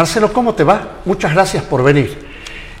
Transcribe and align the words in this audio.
Marcelo, 0.00 0.32
¿cómo 0.32 0.54
te 0.54 0.64
va? 0.64 1.02
Muchas 1.04 1.34
gracias 1.34 1.62
por 1.62 1.82
venir. 1.82 2.16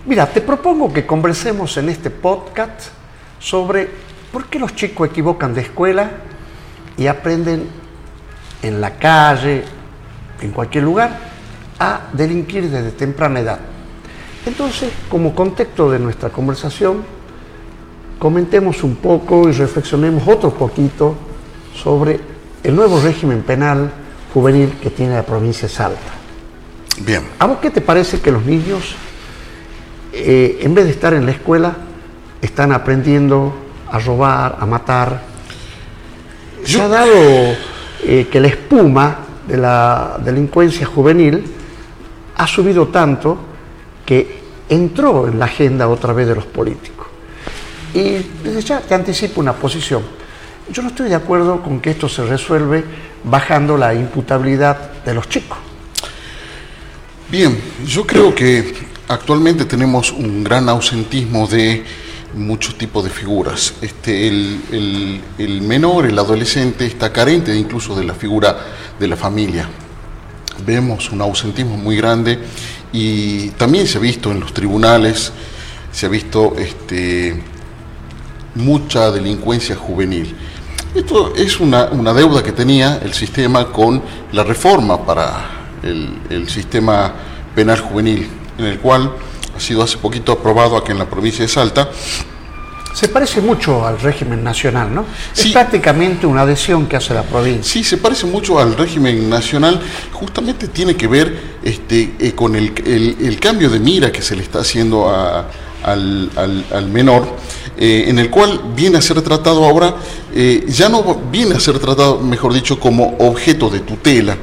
Mira, 0.06 0.24
te 0.24 0.40
propongo 0.40 0.90
que 0.90 1.04
conversemos 1.04 1.76
en 1.76 1.90
este 1.90 2.08
podcast 2.08 2.92
sobre 3.38 3.90
por 4.32 4.46
qué 4.46 4.58
los 4.58 4.74
chicos 4.74 5.10
equivocan 5.10 5.52
de 5.52 5.60
escuela 5.60 6.12
y 6.96 7.08
aprenden 7.08 7.68
en 8.62 8.80
la 8.80 8.96
calle, 8.96 9.64
en 10.40 10.50
cualquier 10.52 10.84
lugar, 10.84 11.18
a 11.78 12.08
delinquir 12.14 12.70
desde 12.70 12.90
temprana 12.92 13.40
edad. 13.40 13.58
Entonces, 14.46 14.90
como 15.10 15.34
contexto 15.34 15.90
de 15.90 15.98
nuestra 15.98 16.30
conversación, 16.30 17.04
comentemos 18.18 18.82
un 18.82 18.96
poco 18.96 19.46
y 19.46 19.52
reflexionemos 19.52 20.26
otro 20.26 20.54
poquito 20.54 21.16
sobre 21.74 22.18
el 22.64 22.74
nuevo 22.74 22.98
régimen 22.98 23.42
penal 23.42 23.90
juvenil 24.32 24.78
que 24.82 24.88
tiene 24.88 25.16
la 25.16 25.22
provincia 25.22 25.68
de 25.68 25.74
Salta. 25.74 26.19
Bien. 27.04 27.22
¿A 27.38 27.46
vos 27.46 27.58
qué 27.60 27.70
te 27.70 27.80
parece 27.80 28.20
que 28.20 28.30
los 28.30 28.44
niños, 28.44 28.94
eh, 30.12 30.58
en 30.62 30.74
vez 30.74 30.84
de 30.84 30.90
estar 30.90 31.14
en 31.14 31.24
la 31.24 31.32
escuela, 31.32 31.74
están 32.42 32.72
aprendiendo 32.72 33.54
a 33.90 33.98
robar, 33.98 34.56
a 34.60 34.66
matar? 34.66 35.22
Se 36.62 36.80
ha 36.80 36.88
dado 36.88 37.12
eh, 38.02 38.28
que 38.30 38.38
la 38.40 38.48
espuma 38.48 39.18
de 39.48 39.56
la 39.56 40.18
delincuencia 40.22 40.86
juvenil 40.86 41.42
ha 42.36 42.46
subido 42.46 42.88
tanto 42.88 43.38
que 44.04 44.40
entró 44.68 45.26
en 45.26 45.38
la 45.38 45.46
agenda 45.46 45.88
otra 45.88 46.12
vez 46.12 46.28
de 46.28 46.34
los 46.34 46.44
políticos. 46.44 47.06
Y 47.94 48.24
desde 48.44 48.60
ya 48.60 48.80
te 48.80 48.94
anticipo 48.94 49.40
una 49.40 49.54
posición. 49.54 50.02
Yo 50.70 50.82
no 50.82 50.88
estoy 50.88 51.08
de 51.08 51.16
acuerdo 51.16 51.62
con 51.62 51.80
que 51.80 51.90
esto 51.90 52.08
se 52.08 52.24
resuelve 52.24 52.84
bajando 53.24 53.76
la 53.76 53.94
imputabilidad 53.94 55.02
de 55.02 55.14
los 55.14 55.28
chicos. 55.28 55.69
Bien, 57.30 57.56
yo 57.86 58.06
creo 58.06 58.34
que 58.34 58.74
actualmente 59.08 59.64
tenemos 59.64 60.10
un 60.12 60.42
gran 60.42 60.68
ausentismo 60.68 61.46
de 61.46 61.84
muchos 62.34 62.76
tipos 62.76 63.04
de 63.04 63.10
figuras. 63.10 63.74
Este, 63.80 64.28
el, 64.28 65.20
el- 65.38 65.62
menor, 65.62 66.06
el 66.06 66.18
adolescente, 66.18 66.86
está 66.86 67.12
carente 67.12 67.54
incluso 67.56 67.94
de 67.94 68.04
la 68.04 68.14
figura 68.14 68.56
de 68.98 69.06
la 69.06 69.16
familia. 69.16 69.68
Vemos 70.66 71.10
un 71.10 71.20
ausentismo 71.22 71.76
muy 71.76 71.96
grande 71.96 72.38
y 72.92 73.48
también 73.50 73.86
se 73.86 73.98
ha 73.98 74.00
visto 74.00 74.32
en 74.32 74.40
los 74.40 74.52
tribunales, 74.52 75.32
se 75.92 76.06
ha 76.06 76.08
visto 76.08 76.54
este, 76.58 77.40
mucha 78.56 79.10
delincuencia 79.12 79.76
juvenil. 79.76 80.34
Esto 80.94 81.32
es 81.36 81.60
una, 81.60 81.84
una 81.86 82.12
deuda 82.12 82.42
que 82.42 82.50
tenía 82.52 82.98
el 83.04 83.14
sistema 83.14 83.70
con 83.70 84.02
la 84.32 84.42
reforma 84.42 85.04
para 85.06 85.59
el, 85.82 86.08
el 86.30 86.48
sistema 86.48 87.12
penal 87.54 87.80
juvenil, 87.80 88.28
en 88.58 88.64
el 88.66 88.78
cual 88.78 89.12
ha 89.56 89.60
sido 89.60 89.82
hace 89.82 89.98
poquito 89.98 90.32
aprobado 90.32 90.76
aquí 90.76 90.92
en 90.92 90.98
la 90.98 91.08
provincia 91.08 91.42
de 91.44 91.48
Salta. 91.48 91.90
Se 92.92 93.08
parece 93.08 93.40
mucho 93.40 93.86
al 93.86 94.00
régimen 94.00 94.42
nacional, 94.42 94.92
¿no? 94.92 95.04
Es 95.36 95.46
prácticamente 95.52 96.26
una 96.26 96.42
adhesión 96.42 96.86
que 96.86 96.96
hace 96.96 97.14
la 97.14 97.22
provincia. 97.22 97.62
Sí, 97.72 97.84
se 97.84 97.98
parece 97.98 98.26
mucho 98.26 98.58
al 98.58 98.76
régimen 98.76 99.30
nacional, 99.30 99.80
justamente 100.12 100.66
tiene 100.66 100.96
que 100.96 101.06
ver 101.06 101.58
este, 101.62 102.14
eh, 102.18 102.32
con 102.32 102.56
el, 102.56 102.72
el- 102.84 103.16
el 103.20 103.38
cambio 103.38 103.70
de 103.70 103.78
mira 103.78 104.10
que 104.10 104.22
se 104.22 104.34
le 104.34 104.42
está 104.42 104.60
haciendo 104.60 105.08
a- 105.08 105.46
al, 105.84 106.30
al- 106.36 106.64
al 106.74 106.88
menor, 106.88 107.28
eh, 107.78 108.06
en 108.08 108.18
el 108.18 108.28
cual 108.28 108.60
viene 108.74 108.98
a 108.98 109.00
ser 109.02 109.22
tratado 109.22 109.64
ahora, 109.64 109.94
eh, 110.34 110.64
ya 110.68 110.88
no 110.88 111.02
viene 111.30 111.54
a 111.54 111.60
ser 111.60 111.78
tratado, 111.78 112.18
mejor 112.20 112.52
dicho, 112.52 112.78
como 112.80 113.16
objeto 113.20 113.70
de 113.70 113.80
tutela 113.80 114.36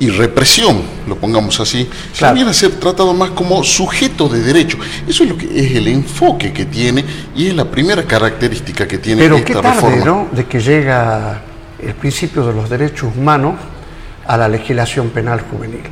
y 0.00 0.10
represión, 0.10 0.80
lo 1.08 1.16
pongamos 1.16 1.58
así, 1.60 1.88
Claro. 2.16 2.34
viene 2.34 2.50
a 2.50 2.54
ser 2.54 2.72
tratado 2.72 3.12
más 3.14 3.30
como 3.30 3.64
sujeto 3.64 4.28
de 4.28 4.40
derecho. 4.40 4.78
Eso 5.08 5.24
es 5.24 5.30
lo 5.30 5.36
que 5.36 5.46
es 5.46 5.72
el 5.74 5.88
enfoque 5.88 6.52
que 6.52 6.66
tiene 6.66 7.04
y 7.34 7.48
es 7.48 7.54
la 7.54 7.64
primera 7.64 8.04
característica 8.04 8.86
que 8.86 8.98
tiene 8.98 9.22
Pero 9.22 9.36
esta 9.36 9.46
qué 9.46 9.54
tarde, 9.54 9.70
reforma. 9.74 10.04
¿no? 10.04 10.28
De 10.30 10.44
que 10.46 10.60
llega 10.60 11.42
el 11.82 11.94
principio 11.94 12.46
de 12.46 12.52
los 12.52 12.70
derechos 12.70 13.10
humanos 13.16 13.54
a 14.26 14.36
la 14.36 14.48
legislación 14.48 15.08
penal 15.10 15.40
juvenil. 15.50 15.82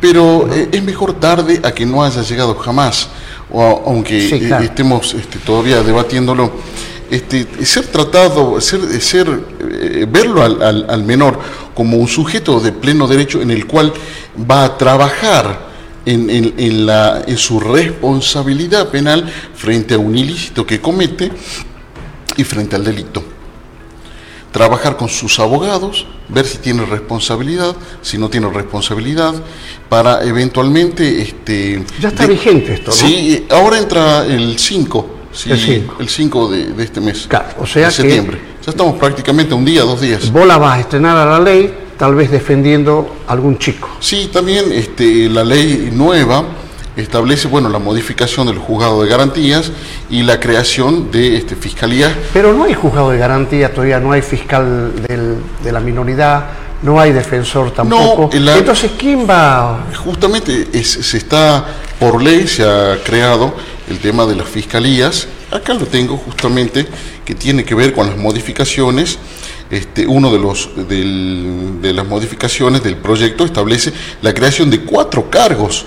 Pero 0.00 0.48
eh, 0.52 0.68
es 0.72 0.82
mejor 0.82 1.14
tarde 1.14 1.60
a 1.62 1.72
que 1.72 1.86
no 1.86 2.04
haya 2.04 2.20
llegado 2.22 2.54
jamás, 2.56 3.08
o 3.50 3.62
a- 3.62 3.70
aunque 3.90 4.28
Sí, 4.28 4.34
eh, 4.44 4.58
estemos 4.62 5.14
este, 5.14 5.38
todavía 5.38 5.82
debatiéndolo. 5.82 6.52
Este, 7.10 7.46
ser 7.64 7.86
tratado, 7.86 8.60
ser, 8.60 8.80
ser, 9.00 9.28
eh, 9.70 10.06
verlo 10.08 10.42
al, 10.42 10.62
al- 10.62 10.86
al 10.88 11.02
menor 11.04 11.38
como 11.74 11.98
un 11.98 12.08
sujeto 12.08 12.58
de 12.60 12.72
pleno 12.72 13.06
derecho 13.06 13.40
en 13.40 13.50
el 13.50 13.66
cual 13.66 13.92
va 14.50 14.64
a 14.64 14.76
trabajar 14.78 15.66
en, 16.04 16.28
en- 16.30 16.54
en 16.58 16.86
la, 16.86 17.22
en 17.26 17.36
su 17.38 17.60
responsabilidad 17.60 18.88
penal 18.90 19.30
frente 19.54 19.94
a 19.94 19.98
un 19.98 20.16
ilícito 20.16 20.66
que 20.66 20.80
comete 20.80 21.30
y 22.36 22.44
frente 22.44 22.76
al 22.76 22.84
delito 22.84 23.22
trabajar 24.52 24.96
con 24.96 25.08
sus 25.10 25.38
abogados, 25.38 26.06
ver 26.30 26.46
si 26.46 26.56
tiene 26.58 26.86
responsabilidad, 26.86 27.76
si 28.00 28.16
no 28.16 28.30
tiene 28.30 28.48
responsabilidad, 28.48 29.34
para 29.90 30.24
eventualmente... 30.24 31.20
Este, 31.20 31.84
Ya 32.00 32.08
está 32.08 32.26
vigente 32.26 32.72
esto, 32.72 32.86
¿no? 32.90 32.96
Sí, 32.96 33.44
ahora 33.50 33.76
entra 33.78 34.24
el 34.24 34.58
5, 34.58 35.15
sí, 35.36 35.50
El 35.50 35.58
cinco. 35.58 35.96
el 36.00 36.08
5 36.08 36.48
de, 36.50 36.64
de 36.72 36.84
este 36.84 37.00
mes, 37.00 37.26
Claro, 37.28 37.46
o 37.58 37.66
sea 37.66 37.82
de 37.88 37.88
que- 37.88 38.02
septiembre. 38.02 38.40
Ya 38.64 38.70
estamos 38.70 38.96
prácticamente 38.98 39.54
un 39.54 39.64
día, 39.64 39.82
dos 39.82 40.00
días. 40.00 40.32
Vos 40.32 40.46
la 40.46 40.58
vas 40.58 40.78
a 40.78 40.80
estrenar 40.80 41.16
a 41.16 41.24
la 41.24 41.38
ley, 41.38 41.72
tal 41.96 42.14
vez 42.16 42.30
defendiendo 42.30 43.14
a 43.28 43.32
algún 43.32 43.58
chico. 43.58 43.88
Sí, 44.00 44.28
también 44.32 44.72
este, 44.72 45.28
la 45.28 45.44
ley 45.44 45.90
nueva 45.92 46.42
establece 46.96 47.46
bueno, 47.46 47.68
la 47.68 47.78
modificación 47.78 48.46
del 48.46 48.58
juzgado 48.58 49.02
de 49.02 49.08
garantías 49.10 49.70
y 50.10 50.22
la 50.22 50.40
creación 50.40 51.10
de 51.12 51.36
este, 51.36 51.54
fiscalías 51.54 52.10
Pero 52.32 52.54
no 52.54 52.64
hay 52.64 52.72
juzgado 52.74 53.10
de 53.10 53.18
garantía 53.18 53.72
todavía, 53.72 54.00
no 54.00 54.12
hay 54.12 54.22
fiscal 54.22 54.92
del- 55.06 55.36
de 55.62 55.72
la 55.72 55.80
minoridad, 55.80 56.46
no 56.82 57.00
hay 57.00 57.12
defensor 57.12 57.70
tampoco. 57.72 58.30
la- 58.38 58.58
Entonces, 58.58 58.92
¿quién 58.98 59.26
va? 59.28 59.86
Justamente 59.96 60.68
es- 60.72 60.90
se 60.90 61.16
está, 61.18 61.64
por 61.98 62.22
ley 62.22 62.46
se 62.46 62.62
ha 62.64 62.98
creado 63.04 63.54
el 63.88 63.98
tema 63.98 64.26
de 64.26 64.36
las 64.36 64.48
fiscalías. 64.48 65.26
Acá 65.50 65.74
lo 65.74 65.86
tengo 65.86 66.16
justamente, 66.16 66.86
que 67.24 67.34
tiene 67.34 67.64
que 67.64 67.74
ver 67.74 67.92
con 67.92 68.06
las 68.08 68.16
modificaciones. 68.16 69.18
Este, 69.70 70.06
uno 70.06 70.30
de, 70.32 70.38
los, 70.38 70.70
del- 70.88 71.80
de 71.82 71.92
las 71.92 72.06
modificaciones 72.06 72.82
del 72.84 72.96
proyecto 72.96 73.44
establece 73.44 73.92
la 74.22 74.32
creación 74.32 74.70
de 74.70 74.80
cuatro 74.82 75.28
cargos 75.28 75.86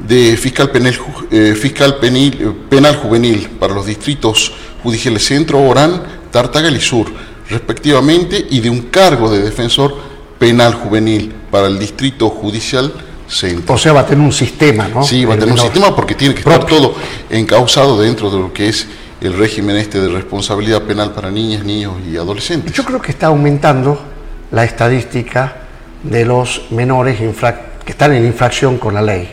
de 0.00 0.36
fiscal 0.36 0.70
penal, 0.70 0.98
eh, 1.30 1.54
fiscal 1.60 2.00
penil- 2.00 2.36
eh, 2.40 2.52
penal 2.68 2.96
juvenil 2.96 3.48
para 3.60 3.74
los 3.74 3.86
distritos 3.86 4.52
judiciales 4.82 5.24
Centro, 5.24 5.60
Orán, 5.60 6.02
Tartagal 6.32 6.74
y 6.74 6.80
Sur, 6.80 7.06
respectivamente, 7.48 8.44
y 8.50 8.58
de 8.60 8.70
un 8.70 8.82
cargo 8.82 9.30
de 9.30 9.40
defensor 9.42 9.96
penal 10.42 10.74
juvenil 10.74 11.32
para 11.52 11.68
el 11.68 11.78
distrito 11.78 12.28
judicial 12.28 12.92
Centro. 13.28 13.76
O 13.76 13.78
sea, 13.78 13.92
va 13.92 14.00
a 14.00 14.06
tener 14.06 14.22
un 14.22 14.32
sistema, 14.32 14.88
¿no? 14.88 15.04
Sí, 15.04 15.24
va 15.24 15.34
a 15.34 15.38
tener 15.38 15.52
un 15.52 15.60
sistema 15.60 15.94
porque 15.94 16.16
tiene 16.16 16.34
que 16.34 16.40
estar 16.40 16.66
todo 16.66 16.96
encauzado 17.30 17.98
dentro 18.00 18.28
de 18.28 18.38
lo 18.40 18.52
que 18.52 18.68
es 18.68 18.88
el 19.20 19.34
régimen 19.34 19.76
este 19.76 20.00
de 20.00 20.08
responsabilidad 20.08 20.82
penal 20.82 21.12
para 21.12 21.30
niñas, 21.30 21.64
niños 21.64 21.94
y 22.04 22.16
adolescentes. 22.16 22.72
Yo 22.72 22.84
creo 22.84 23.00
que 23.00 23.12
está 23.12 23.28
aumentando 23.28 24.02
la 24.50 24.64
estadística 24.64 25.58
de 26.02 26.24
los 26.24 26.72
menores 26.72 27.18
que 27.20 27.92
están 27.92 28.12
en 28.12 28.26
infracción 28.26 28.78
con 28.78 28.94
la 28.94 29.02
ley. 29.02 29.28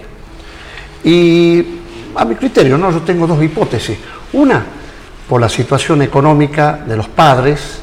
Y 1.04 1.66
a 2.16 2.24
mi 2.24 2.36
criterio, 2.36 2.78
¿no? 2.78 2.92
yo 2.92 3.02
tengo 3.02 3.26
dos 3.26 3.44
hipótesis. 3.44 3.98
Una, 4.34 4.64
por 5.28 5.42
la 5.42 5.50
situación 5.50 6.04
económica 6.04 6.80
de 6.88 6.96
los 6.96 7.08
padres, 7.10 7.80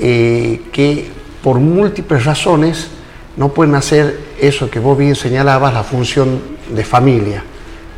eh, 0.00 0.62
que 0.72 1.21
por 1.42 1.58
múltiples 1.58 2.24
razones 2.24 2.88
no 3.36 3.48
pueden 3.48 3.74
hacer 3.74 4.18
eso 4.38 4.70
que 4.70 4.78
vos 4.78 4.96
bien 4.96 5.14
señalabas, 5.14 5.72
la 5.72 5.82
función 5.82 6.40
de 6.68 6.84
familia. 6.84 7.42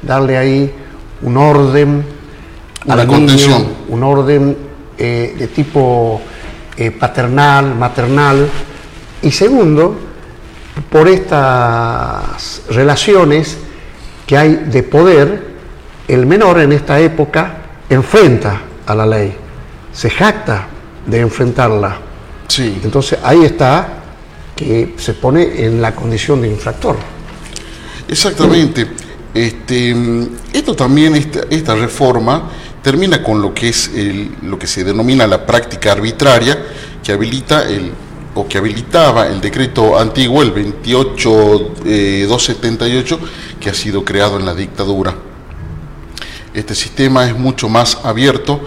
Darle 0.02 0.37
ahí 0.37 0.73
un 1.23 1.37
orden 1.37 2.05
Una 2.85 2.94
al 2.94 3.06
contención. 3.06 3.62
niño, 3.62 3.75
un 3.88 4.02
orden 4.02 4.56
eh, 4.96 5.35
de 5.37 5.49
tipo 5.49 6.20
eh, 6.76 6.91
paternal, 6.93 7.75
maternal. 7.75 8.49
Y 9.23 9.31
segundo, 9.31 9.96
por 10.91 11.08
estas 11.08 12.62
relaciones 12.70 13.58
que 14.26 14.37
hay 14.37 14.55
de 14.55 14.82
poder, 14.82 15.55
el 16.06 16.26
menor 16.26 16.61
en 16.61 16.73
esta 16.73 17.00
época 17.00 17.56
enfrenta 17.88 18.61
a 18.87 18.94
la 18.94 19.06
ley, 19.06 19.35
se 19.93 20.11
jacta 20.11 20.67
de 21.06 21.20
enfrentarla. 21.20 22.03
Sí, 22.54 22.78
Entonces 22.84 23.18
ahí 23.22 23.42
está 23.44 24.00
que 24.54 24.94
se 24.96 25.14
pone 25.14 25.64
en 25.64 25.82
la 25.82 25.92
condición 25.94 26.40
de 26.40 26.48
infractor. 26.48 26.96
exactamente. 28.08 28.86
Este, 29.34 29.92
esto 30.52 30.76
también, 30.76 31.16
esta, 31.16 31.40
esta 31.50 31.74
reforma 31.74 32.48
termina 32.80 33.20
con 33.20 33.42
lo 33.42 33.52
que 33.52 33.70
es 33.70 33.90
el- 33.92 34.30
lo 34.42 34.56
que 34.56 34.68
se 34.68 34.84
denomina 34.84 35.26
la 35.26 35.44
práctica 35.44 35.90
arbitraria, 35.90 36.56
que 37.02 37.10
habilita 37.10 37.68
el, 37.68 37.90
o 38.36 38.46
que 38.46 38.58
habilitaba 38.58 39.26
el 39.26 39.40
decreto 39.40 39.98
antiguo, 39.98 40.40
el 40.42 40.52
28278, 40.52 43.18
que 43.58 43.70
ha 43.70 43.74
sido 43.74 44.04
creado 44.04 44.38
en 44.38 44.46
la 44.46 44.54
dictadura. 44.54 45.12
Este 46.54 46.76
sistema 46.76 47.26
es 47.26 47.36
mucho 47.36 47.68
más 47.68 47.98
abierto 48.04 48.60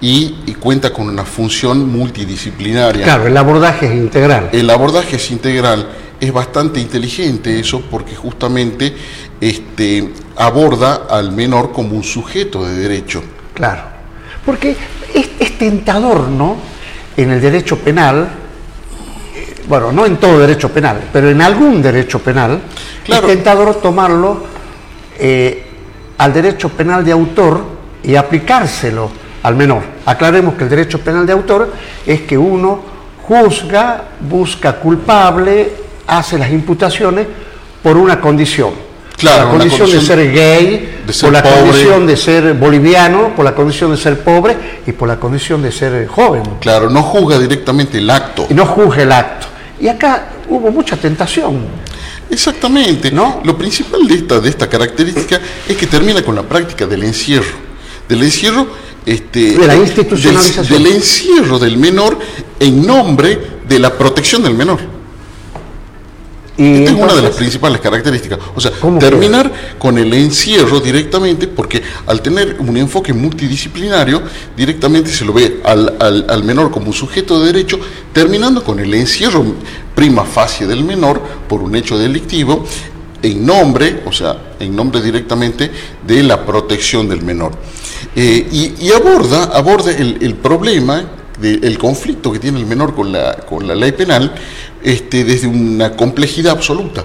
y, 0.00 0.36
y, 0.46 0.54
cuenta 0.54 0.92
con 0.92 1.08
una 1.08 1.24
función 1.24 1.90
multidisciplinaria. 1.90 3.04
Claro, 3.04 3.26
el 3.26 3.36
abordaje 3.36 3.86
es 3.86 3.94
integral. 3.94 4.48
El 4.52 4.70
abordaje 4.70 5.16
es 5.16 5.30
integral. 5.30 5.88
Es 6.18 6.32
bastante 6.32 6.80
inteligente 6.80 7.58
eso 7.58 7.82
porque 7.90 8.14
justamente 8.14 8.94
este, 9.40 10.10
aborda 10.36 11.06
al 11.08 11.32
menor 11.32 11.72
como 11.72 11.96
un 11.96 12.04
sujeto 12.04 12.66
de 12.66 12.74
derecho. 12.76 13.22
Claro, 13.54 13.82
porque 14.44 14.76
es, 15.14 15.30
es 15.38 15.58
tentador, 15.58 16.28
¿no? 16.28 16.56
En 17.16 17.30
el 17.30 17.40
derecho 17.40 17.78
penal, 17.78 18.28
eh, 19.34 19.54
bueno, 19.68 19.92
no 19.92 20.06
en 20.06 20.16
todo 20.16 20.38
derecho 20.38 20.70
penal, 20.70 21.08
pero 21.12 21.30
en 21.30 21.40
algún 21.42 21.82
derecho 21.82 22.18
penal, 22.20 22.60
Claro. 23.04 23.26
es 23.26 23.34
tentador 23.34 23.74
tomarlo 23.76 24.44
eh, 25.18 25.66
al 26.18 26.32
derecho 26.32 26.68
penal 26.70 27.04
de 27.04 27.12
autor 27.12 27.64
y 28.02 28.14
aplicárselo 28.14 29.10
al 29.42 29.56
menor. 29.56 29.82
Aclaremos 30.06 30.54
que 30.54 30.64
el 30.64 30.70
derecho 30.70 31.00
penal 31.00 31.26
de 31.26 31.32
autor 31.32 31.72
es 32.06 32.22
que 32.22 32.36
uno 32.36 32.82
juzga, 33.22 34.04
busca 34.20 34.76
culpable, 34.76 35.72
hace 36.06 36.38
las 36.38 36.50
imputaciones 36.50 37.26
por 37.82 37.96
una 37.96 38.20
condición. 38.20 38.90
Claro, 39.16 39.50
por 39.50 39.58
la 39.58 39.64
condición 39.64 39.90
de 39.90 40.00
ser 40.00 40.32
gay, 40.32 41.02
de 41.06 41.12
ser 41.12 41.26
por 41.26 41.32
la 41.32 41.42
pobre. 41.42 41.60
condición 41.60 42.06
de 42.06 42.16
ser 42.16 42.54
boliviano, 42.54 43.34
por 43.36 43.44
la 43.44 43.54
condición 43.54 43.90
de 43.90 43.98
ser 43.98 44.24
pobre 44.24 44.56
y 44.86 44.92
por 44.92 45.06
la 45.08 45.16
condición 45.20 45.62
de 45.62 45.70
ser 45.70 46.06
joven. 46.06 46.42
Claro, 46.60 46.88
no 46.88 47.02
juzga 47.02 47.38
directamente 47.38 47.98
el 47.98 48.08
acto. 48.08 48.46
Y 48.48 48.54
no 48.54 48.64
juzga 48.64 49.02
el 49.02 49.12
acto. 49.12 49.46
Y 49.78 49.88
acá 49.88 50.28
hubo 50.48 50.70
mucha 50.70 50.96
tentación. 50.96 51.66
Exactamente. 52.30 53.10
¿No? 53.10 53.40
Lo 53.44 53.56
principal 53.58 54.06
de 54.06 54.14
esta, 54.14 54.40
de 54.40 54.48
esta 54.48 54.68
característica 54.68 55.40
es 55.68 55.76
que 55.76 55.86
termina 55.86 56.22
con 56.22 56.34
la 56.34 56.42
práctica 56.42 56.86
del 56.86 57.04
encierro. 57.04 57.70
Del 58.08 58.22
encierro, 58.22 58.66
este, 59.12 59.58
De 59.58 59.66
la 59.66 59.74
del- 59.74 59.82
institucionalización. 59.82 60.82
Del, 60.82 60.92
encierro 60.94 61.58
del 61.58 61.76
menor 61.76 62.18
en 62.58 62.86
nombre 62.86 63.38
de 63.68 63.78
la 63.78 63.96
protección 63.96 64.42
del 64.42 64.54
menor. 64.54 64.78
Y 66.58 66.80
Esta 66.84 66.90
es 66.90 66.96
una 66.98 67.14
de 67.14 67.22
las 67.22 67.36
principales 67.36 67.80
características. 67.80 68.38
O 68.54 68.60
sea, 68.60 68.70
¿Cómo 68.72 68.98
terminar 68.98 69.50
con 69.78 69.96
el 69.96 70.12
encierro 70.12 70.78
directamente, 70.80 71.46
porque 71.48 71.82
al 72.06 72.20
tener 72.20 72.56
un 72.58 72.76
enfoque 72.76 73.14
multidisciplinario, 73.14 74.22
directamente 74.56 75.10
se 75.10 75.24
lo 75.24 75.32
ve 75.32 75.60
al, 75.64 75.96
al- 75.98 76.26
al 76.28 76.44
menor 76.44 76.70
como 76.70 76.88
un 76.88 76.92
sujeto 76.92 77.40
de 77.40 77.46
derecho, 77.52 77.80
terminando 78.12 78.62
con 78.62 78.78
el 78.78 78.92
encierro 78.92 79.42
prima 79.94 80.24
facie 80.24 80.66
del 80.66 80.84
menor 80.84 81.22
por 81.48 81.62
un 81.62 81.74
hecho 81.76 81.96
delictivo, 81.96 82.66
en 83.22 83.46
nombre, 83.46 84.02
o 84.04 84.12
sea, 84.12 84.54
en 84.60 84.76
nombre 84.76 85.00
directamente 85.00 85.70
de 86.06 86.22
la 86.22 86.44
protección 86.44 87.08
del 87.08 87.22
menor. 87.22 87.52
Eh, 88.16 88.48
y, 88.50 88.86
y 88.86 88.92
aborda, 88.92 89.44
aborda 89.54 89.92
el, 89.92 90.18
el 90.20 90.34
problema 90.34 91.04
del 91.40 91.78
conflicto 91.78 92.30
que 92.32 92.38
tiene 92.38 92.58
el 92.58 92.66
menor 92.66 92.94
con 92.94 93.10
la, 93.12 93.34
con 93.48 93.66
la 93.66 93.74
ley 93.74 93.92
penal 93.92 94.34
este, 94.82 95.24
desde 95.24 95.46
una 95.46 95.96
complejidad 95.96 96.52
absoluta, 96.52 97.02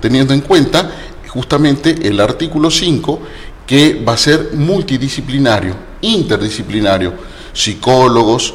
teniendo 0.00 0.34
en 0.34 0.40
cuenta 0.42 0.90
justamente 1.28 1.96
el 2.06 2.20
artículo 2.20 2.70
5 2.70 3.20
que 3.66 4.02
va 4.06 4.12
a 4.12 4.16
ser 4.18 4.50
multidisciplinario, 4.54 5.74
interdisciplinario, 6.02 7.14
psicólogos, 7.54 8.54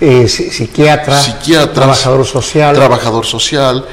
eh, 0.00 0.24
psi- 0.28 0.50
psiquiatra, 0.50 1.20
psiquiatras, 1.20 1.74
trabajador 1.74 2.24
social, 2.26 2.76
trabajador 2.76 3.26
social, 3.26 3.84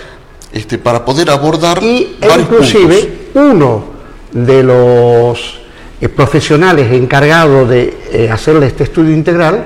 este, 0.52 0.78
para 0.78 1.04
poder 1.04 1.30
abordar 1.32 1.82
y 1.82 2.18
varios 2.20 2.40
inclusive 2.42 3.30
uno 3.34 3.84
de 4.32 4.62
los 4.64 5.61
eh, 6.02 6.10
profesionales 6.10 6.92
encargados 6.92 7.70
de 7.70 7.98
eh, 8.12 8.30
hacerle 8.30 8.68
este 8.68 8.84
estudio 8.84 9.14
integral 9.14 9.64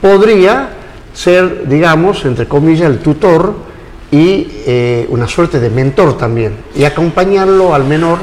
podría 0.00 0.70
ser, 1.12 1.66
digamos, 1.68 2.24
entre 2.24 2.46
comillas, 2.46 2.88
el 2.90 2.98
tutor 2.98 3.54
y 4.10 4.46
eh, 4.66 5.06
una 5.10 5.26
suerte 5.26 5.58
de 5.58 5.68
mentor 5.70 6.16
también, 6.16 6.56
y 6.74 6.84
acompañarlo 6.84 7.74
al 7.74 7.84
menor 7.84 8.18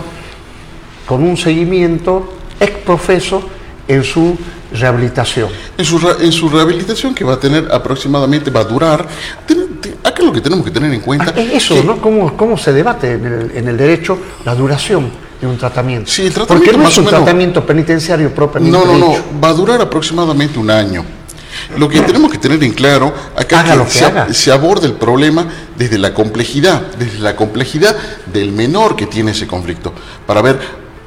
con 1.05 1.23
un 1.23 1.35
seguimiento 1.35 2.33
ex 2.59 2.71
profeso 2.85 3.43
en 3.87 4.03
su 4.03 4.37
rehabilitación. 4.73 5.49
En 5.77 5.83
su, 5.85 5.99
en 6.21 6.31
su 6.31 6.47
rehabilitación 6.49 7.13
que 7.13 7.25
va 7.25 7.33
a 7.33 7.39
tener 7.39 7.67
aproximadamente, 7.71 8.49
va 8.49 8.61
a 8.61 8.63
durar. 8.63 9.05
ten- 9.45 9.75
te- 9.81 9.95
acá 10.03 10.23
lo 10.23 10.31
que 10.31 10.39
tenemos 10.39 10.63
que 10.63 10.71
tener 10.71 10.93
en 10.93 11.01
cuenta. 11.01 11.33
Ah, 11.35 11.39
es 11.41 11.53
eso, 11.55 11.75
que- 11.75 11.83
¿no? 11.83 11.97
¿Cómo, 11.97 12.37
cómo 12.37 12.57
se 12.57 12.71
debate 12.71 13.11
en 13.13 13.25
el, 13.25 13.51
en 13.55 13.67
el 13.67 13.75
derecho 13.77 14.17
la 14.45 14.55
duración 14.55 15.09
de 15.47 15.51
un 15.53 15.57
tratamiento? 15.57 16.09
Sí, 16.09 16.25
el 16.27 16.33
tratamiento 16.33 16.71
Porque 16.71 16.77
no 16.83 16.89
es 16.89 16.97
un 16.97 17.05
menos- 17.05 17.19
tratamiento 17.19 17.65
penitenciario 17.65 18.33
propiamente 18.33 18.77
No, 18.77 18.85
no, 18.85 18.97
no, 18.97 19.15
va 19.43 19.49
a 19.49 19.53
durar 19.53 19.81
aproximadamente 19.81 20.57
un 20.59 20.69
año. 20.71 21.03
Lo 21.77 21.87
que 21.87 22.01
tenemos 22.01 22.31
que 22.31 22.37
tener 22.39 22.63
en 22.63 22.71
claro 22.73 23.13
acá 23.35 23.61
es 23.61 23.93
que 23.99 24.11
que 24.27 24.33
se, 24.33 24.51
aborda 24.51 24.87
el 24.87 24.93
problema 24.93 25.45
desde 25.77 25.97
la 25.99 26.13
complejidad, 26.13 26.81
desde 26.97 27.19
la 27.19 27.35
complejidad 27.35 27.95
del 28.25 28.51
menor 28.51 28.95
que 28.95 29.05
tiene 29.05 29.31
ese 29.31 29.45
conflicto, 29.45 29.93
para 30.25 30.41
ver 30.41 30.59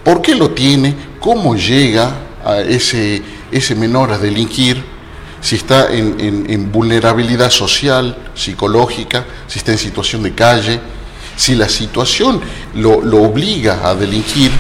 por 0.05 0.23
qué 0.23 0.35
lo 0.37 0.50
tiene, 0.50 0.94
cómo 1.19 1.56
llega 1.56 2.12
a 2.44 2.61
ese, 2.61 3.23
ese 3.50 3.75
menor 3.75 4.12
a 4.12 4.19
delinquir, 4.19 4.83
si 5.41 5.56
está 5.56 5.93
en, 5.93 6.15
en- 6.21 6.47
en 6.49 6.71
vulnerabilidad 6.73 7.50
social, 7.50 8.17
psicológica, 8.35 9.25
si 9.49 9.59
está 9.59 9.73
en 9.73 9.79
situación 9.79 10.23
de 10.23 10.33
calle, 10.33 10.81
si 11.37 11.55
la 11.55 11.69
situación 11.69 12.41
lo, 12.75 13.00
lo 13.03 13.23
obliga 13.23 13.81
a 13.88 13.94
delinquir. 13.94 14.50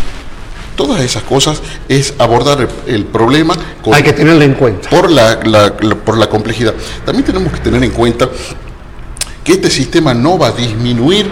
Todas 0.76 1.00
esas 1.00 1.22
cosas 1.22 1.62
es 1.88 2.12
abordar 2.18 2.68
el, 2.86 3.04
problema 3.06 3.56
con, 3.82 3.94
Hay 3.94 4.02
que 4.02 4.12
tenerlo 4.12 4.42
en 4.44 4.52
cuenta. 4.54 4.90
por 4.90 5.10
la, 5.10 5.40
la- 5.44 5.74
la- 5.80 5.94
por 5.94 6.18
la 6.18 6.28
complejidad. 6.28 6.74
También 7.04 7.24
tenemos 7.24 7.50
que 7.52 7.60
tener 7.60 7.82
en 7.82 7.92
cuenta 7.92 8.28
que 9.42 9.52
este 9.52 9.70
sistema 9.70 10.12
no 10.12 10.36
va 10.38 10.48
a 10.48 10.52
disminuir 10.52 11.30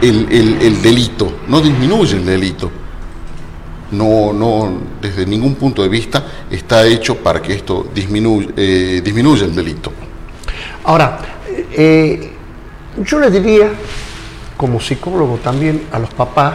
el, 0.00 0.26
el- 0.30 0.58
el 0.62 0.80
delito, 0.82 1.40
no 1.48 1.60
disminuye 1.60 2.16
el 2.16 2.24
delito. 2.24 2.70
No, 3.90 4.32
no, 4.32 4.80
desde 5.02 5.24
ningún 5.26 5.54
punto 5.54 5.82
de 5.82 5.88
vista 5.88 6.24
está 6.50 6.86
hecho 6.86 7.16
para 7.16 7.40
que 7.42 7.54
esto 7.54 7.88
disminuya, 7.94 8.48
eh, 8.56 9.00
disminuya 9.04 9.44
el 9.44 9.54
delito. 9.54 9.92
Ahora, 10.84 11.18
eh, 11.72 12.30
yo 13.02 13.18
le 13.18 13.30
diría, 13.30 13.70
como 14.58 14.80
psicólogo 14.80 15.36
también, 15.36 15.84
a 15.92 15.98
los 15.98 16.10
papás, 16.10 16.54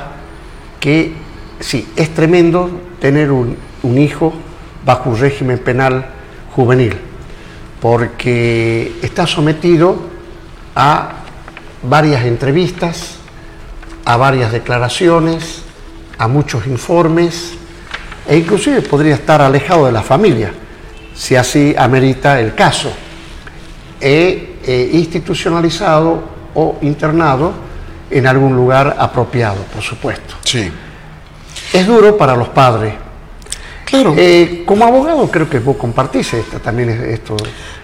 que 0.80 1.14
sí, 1.60 1.88
es 1.96 2.14
tremendo 2.14 2.70
tener 3.00 3.32
un, 3.32 3.58
hijo 3.98 4.34
bajo 4.86 5.10
un 5.10 5.18
régimen 5.18 5.58
penal 5.58 6.06
juvenil, 6.54 6.96
porque 7.82 9.00
está 9.02 9.26
sometido 9.26 9.98
a 10.76 11.14
varias 11.82 12.26
entrevistas, 12.26 13.16
a 14.06 14.18
varias 14.18 14.52
declaraciones, 14.52 15.64
a 16.18 16.28
muchos 16.28 16.68
informes, 16.68 17.54
e 18.28 18.38
inclusive 18.38 18.82
podría 18.82 19.16
estar 19.16 19.42
alejado 19.42 19.86
de 19.86 19.94
la 19.94 20.02
familia, 20.02 20.52
si 21.16 21.36
así 21.36 21.74
amerita 21.78 22.40
el 22.40 22.54
caso. 22.54 22.92
E 24.02 24.60
eh, 24.66 24.90
institucionalizado 24.94 26.24
o 26.56 26.78
internado 26.82 27.63
en 28.14 28.28
algún 28.28 28.56
lugar 28.56 28.96
apropiado, 29.00 29.58
por 29.74 29.82
supuesto. 29.82 30.36
Sí, 30.44 30.72
Es 31.74 31.88
duro 31.88 32.16
para 32.18 32.36
los 32.36 32.50
padres. 32.50 32.94
claro. 33.86 34.14
Eh, 34.18 34.64
como 34.66 34.86
abogado 34.86 35.30
creo 35.30 35.50
que 35.50 35.60
vos 35.60 35.78
compartís 35.78 36.34
esta, 36.34 36.60
también 36.60 36.90
es- 36.90 37.02
esto. 37.20 37.36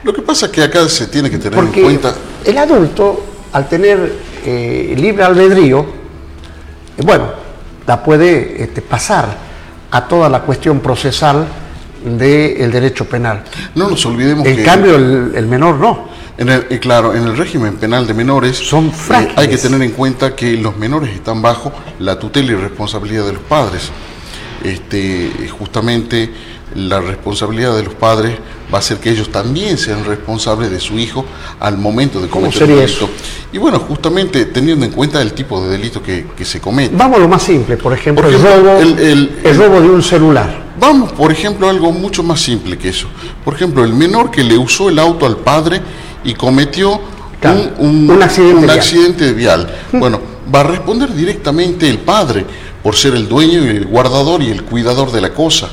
Lo 0.03 0.13
que 0.13 0.21
pasa 0.21 0.45
es 0.47 0.51
que 0.51 0.63
acá 0.63 0.87
se 0.87 1.07
tiene 1.07 1.29
que 1.29 1.37
tener 1.37 1.53
Porque 1.59 1.79
en 1.79 1.85
cuenta 1.85 2.15
el 2.45 2.57
adulto, 2.57 3.25
al 3.53 3.67
tener 3.67 4.13
eh, 4.45 4.93
libre 4.97 5.23
albedrío, 5.23 5.79
eh, 6.97 7.01
bueno, 7.03 7.25
la 7.85 8.01
puede 8.03 8.63
este, 8.63 8.81
pasar 8.81 9.27
a 9.91 10.07
toda 10.07 10.29
la 10.29 10.41
cuestión 10.41 10.79
procesal 10.79 11.45
del 12.03 12.71
derecho 12.71 13.05
penal. 13.05 13.43
No 13.75 13.89
nos 13.89 14.05
olvidemos 14.05 14.45
En 14.47 14.55
que 14.55 14.63
cambio, 14.63 14.95
el, 14.95 15.33
el 15.35 15.47
menor 15.47 15.75
no. 15.75 16.07
En 16.39 16.49
el, 16.49 16.65
eh, 16.69 16.79
claro, 16.79 17.13
en 17.13 17.23
el 17.23 17.37
régimen 17.37 17.75
penal 17.77 18.07
de 18.07 18.13
menores 18.15 18.57
Son 18.57 18.87
eh, 18.87 18.91
frágiles. 18.91 19.37
hay 19.37 19.47
que 19.49 19.57
tener 19.57 19.81
en 19.83 19.91
cuenta 19.91 20.35
que 20.35 20.53
los 20.57 20.75
menores 20.77 21.13
están 21.13 21.41
bajo 21.41 21.71
la 21.99 22.17
tutela 22.17 22.51
y 22.53 22.55
responsabilidad 22.55 23.25
de 23.25 23.33
los 23.33 23.41
padres. 23.43 23.91
Este, 24.63 25.31
justamente 25.57 26.29
la 26.75 26.99
responsabilidad 26.99 27.75
de 27.75 27.83
los 27.83 27.93
padres 27.95 28.37
va 28.73 28.77
a 28.77 28.81
ser 28.81 28.97
que 28.97 29.09
ellos 29.09 29.31
también 29.31 29.77
sean 29.77 30.05
responsables 30.05 30.69
de 30.69 30.79
su 30.79 30.99
hijo 30.99 31.25
al 31.59 31.77
momento 31.77 32.21
de 32.21 32.27
¿Cómo 32.27 32.45
cometer 32.47 32.67
sería 32.67 32.81
delito. 32.81 33.05
eso? 33.05 33.09
Y 33.51 33.57
bueno, 33.57 33.79
justamente 33.79 34.45
teniendo 34.45 34.85
en 34.85 34.91
cuenta 34.91 35.21
el 35.21 35.33
tipo 35.33 35.61
de 35.63 35.69
delito 35.71 36.03
que, 36.03 36.27
que 36.37 36.45
se 36.45 36.59
comete. 36.61 36.95
Vamos 36.95 37.17
a 37.17 37.21
lo 37.21 37.27
más 37.29 37.41
simple, 37.41 37.77
por 37.77 37.93
ejemplo, 37.93 38.23
Por 38.23 38.33
el, 38.33 38.41
robo, 38.41 38.77
el- 38.79 38.99
el- 38.99 39.39
el 39.43 39.57
robo 39.57 39.81
de 39.81 39.89
un 39.89 40.03
celular. 40.03 40.69
Vamos, 40.79 41.11
por 41.13 41.31
ejemplo, 41.31 41.67
a 41.67 41.71
algo 41.71 41.91
mucho 41.91 42.21
más 42.21 42.39
simple 42.41 42.77
que 42.77 42.89
eso. 42.89 43.07
Por 43.43 43.55
ejemplo, 43.55 43.83
el 43.83 43.93
menor 43.93 44.29
que 44.29 44.43
le 44.43 44.57
usó 44.57 44.89
el 44.89 44.99
auto 44.99 45.25
al 45.25 45.37
padre 45.37 45.81
y 46.23 46.33
cometió 46.33 46.99
un, 47.43 47.71
un- 47.77 48.09
un 48.11 48.21
accidente 48.23 48.55
un 48.55 48.61
vial. 48.65 48.77
accidente 48.77 49.33
vial. 49.33 49.75
Bueno, 49.93 50.19
va 50.53 50.61
a 50.61 50.63
responder 50.63 51.13
directamente 51.13 51.89
el 51.89 51.99
padre 51.99 52.45
por 52.83 52.95
ser 52.95 53.13
el 53.15 53.27
dueño 53.27 53.63
y 53.65 53.77
el 53.77 53.85
guardador 53.85 54.41
y 54.41 54.49
el 54.51 54.63
cuidador 54.63 55.11
de 55.11 55.21
la 55.21 55.33
cosa. 55.33 55.69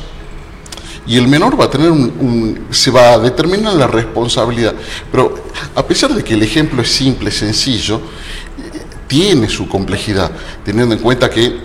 Y 1.08 1.16
el 1.16 1.28
menor 1.28 1.58
va 1.60 1.66
a 1.66 1.70
tener 1.70 1.90
un, 1.90 2.00
un- 2.20 2.66
se 2.70 2.90
va 2.90 3.12
a 3.14 3.18
determinar 3.18 3.74
la 3.74 3.86
responsabilidad. 3.86 4.74
Pero 5.10 5.44
a 5.74 5.86
pesar 5.86 6.12
de 6.14 6.22
que 6.24 6.34
el 6.34 6.42
ejemplo 6.42 6.82
es 6.82 6.90
simple, 6.90 7.30
sencillo, 7.30 7.96
eh, 7.98 8.78
tiene 9.06 9.48
su 9.48 9.68
complejidad, 9.68 10.30
teniendo 10.64 10.94
en 10.96 11.00
cuenta 11.00 11.30
que 11.30 11.60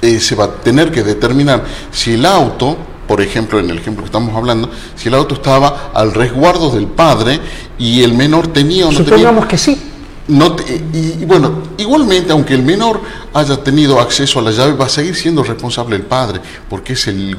eh, 0.00 0.18
se 0.20 0.34
va 0.34 0.44
a 0.44 0.50
tener 0.54 0.90
que 0.90 1.02
determinar 1.02 1.62
si 1.90 2.14
el 2.14 2.24
auto, 2.24 2.76
por 3.06 3.20
ejemplo, 3.20 3.58
en 3.58 3.70
el 3.70 3.78
ejemplo 3.78 4.02
que 4.02 4.06
estamos 4.06 4.34
hablando, 4.36 4.70
si 4.96 5.08
el 5.08 5.14
auto 5.14 5.34
estaba 5.34 5.90
al 5.94 6.12
resguardo 6.12 6.70
del 6.70 6.86
padre 6.86 7.40
y 7.78 8.02
el 8.02 8.14
menor 8.14 8.48
tenía 8.48 8.86
o 8.86 8.92
no 8.92 8.98
tenía. 8.98 9.10
Supongamos 9.10 9.46
que 9.46 9.58
sí. 9.58 9.90
No 10.26 10.56
te- 10.56 10.74
y, 10.92 11.18
y 11.20 11.24
bueno, 11.26 11.62
igualmente, 11.76 12.32
aunque 12.32 12.54
el 12.54 12.62
menor 12.62 13.00
haya 13.34 13.56
tenido 13.62 14.00
acceso 14.00 14.38
a 14.38 14.42
la 14.42 14.50
llave, 14.52 14.72
va 14.72 14.86
a 14.86 14.88
seguir 14.88 15.14
siendo 15.14 15.42
responsable 15.42 15.96
el 15.96 16.02
padre, 16.02 16.40
porque 16.70 16.94
es 16.94 17.06
el, 17.08 17.36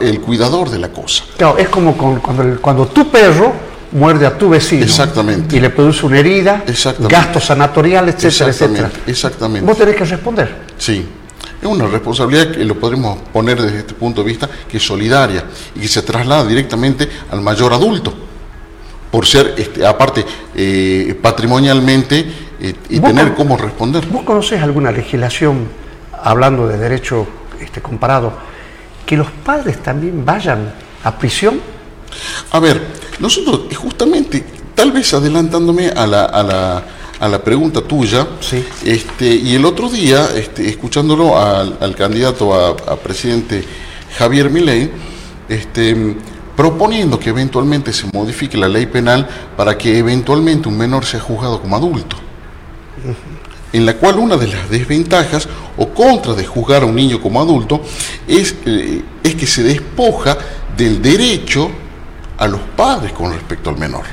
el 0.00 0.20
cuidador 0.22 0.70
de 0.70 0.78
la 0.78 0.88
cosa. 0.88 1.24
Claro, 1.36 1.58
es 1.58 1.68
como 1.68 1.96
con- 1.96 2.20
cuando, 2.20 2.42
el- 2.42 2.60
cuando 2.60 2.86
tu 2.86 3.08
perro 3.10 3.52
muerde 3.92 4.26
a 4.26 4.38
tu 4.38 4.48
vecino. 4.48 4.82
Exactamente. 4.84 5.54
Y 5.54 5.60
le 5.60 5.68
produce 5.70 6.06
una 6.06 6.18
herida, 6.18 6.64
gastos 7.10 7.44
sanatoriales, 7.44 8.14
etcétera, 8.16 8.50
etcétera. 8.50 8.86
Exactamente, 8.86 9.10
exactamente. 9.10 9.66
Vos 9.66 9.76
tenés 9.78 9.94
que 9.96 10.04
responder. 10.06 10.56
Sí, 10.78 11.06
es 11.70 11.74
una 11.78 11.86
responsabilidad 11.86 12.50
que 12.52 12.64
lo 12.64 12.78
podremos 12.78 13.18
poner 13.32 13.60
desde 13.60 13.78
este 13.80 13.94
punto 13.94 14.22
de 14.22 14.28
vista 14.28 14.48
que 14.68 14.76
es 14.76 14.82
solidaria 14.86 15.44
y 15.74 15.80
que 15.80 15.88
se 15.88 16.02
traslada 16.02 16.44
directamente 16.46 17.08
al 17.30 17.40
mayor 17.40 17.72
adulto, 17.72 18.12
por 19.10 19.26
ser, 19.26 19.54
este, 19.56 19.86
aparte, 19.86 20.24
eh, 20.54 21.18
patrimonialmente 21.22 22.18
eh, 22.60 22.74
y 22.90 22.98
¿Vos 22.98 23.10
tener 23.10 23.28
con- 23.28 23.36
cómo 23.36 23.56
responder. 23.56 24.06
¿Vos 24.06 24.22
conocés 24.24 24.60
alguna 24.62 24.90
legislación, 24.90 25.66
hablando 26.22 26.66
de 26.68 26.76
derecho 26.78 27.26
este, 27.60 27.80
comparado, 27.80 28.32
que 29.06 29.16
los 29.16 29.30
padres 29.30 29.82
también 29.82 30.24
vayan 30.24 30.72
a 31.04 31.16
prisión? 31.18 31.60
A 32.50 32.58
ver, 32.60 32.80
nosotros 33.20 33.62
justamente, 33.76 34.44
tal 34.74 34.92
vez 34.92 35.12
adelantándome 35.14 35.88
a 35.88 36.06
la, 36.06 36.24
a 36.24 36.42
la, 36.42 36.82
a 37.24 37.28
la 37.28 37.38
pregunta 37.42 37.80
tuya, 37.80 38.26
Sí. 38.40 38.62
este, 38.84 39.26
y 39.34 39.54
el 39.54 39.64
otro 39.64 39.88
día, 39.88 40.28
este, 40.36 40.68
escuchándolo 40.68 41.38
al, 41.38 41.78
al 41.80 41.96
candidato 41.96 42.54
a, 42.54 42.70
a 42.92 42.96
presidente 42.96 43.64
Javier 44.18 44.50
Milei, 44.50 44.90
este, 45.48 46.16
proponiendo 46.54 47.18
que 47.18 47.30
eventualmente 47.30 47.92
se 47.92 48.06
modifique 48.12 48.56
la 48.58 48.68
ley 48.68 48.86
penal 48.86 49.26
para 49.56 49.76
que 49.78 49.98
eventualmente 49.98 50.68
un 50.68 50.76
menor 50.76 51.04
sea 51.06 51.20
juzgado 51.20 51.60
como 51.60 51.76
adulto 51.76 52.16
en 53.72 53.84
la 53.86 53.94
cual 53.96 54.18
una 54.18 54.36
de 54.36 54.46
las 54.46 54.70
desventajas 54.70 55.48
o 55.76 55.88
contras 55.88 56.36
de 56.36 56.46
juzgar 56.46 56.82
a 56.84 56.86
un 56.86 56.94
niño 56.94 57.20
como 57.20 57.40
adulto 57.40 57.80
es, 58.28 58.54
eh, 58.66 59.02
es 59.22 59.34
que 59.34 59.46
se 59.48 59.62
despoja 59.64 60.38
del 60.76 61.02
derecho 61.02 61.70
a 62.38 62.46
los 62.46 62.60
padres 62.76 63.12
con 63.12 63.32
respecto 63.32 63.70
al 63.70 63.78
menor. 63.78 64.04